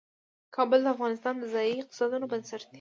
[0.55, 2.69] کابل د افغانستان د ځایي اقتصادونو بنسټ دی.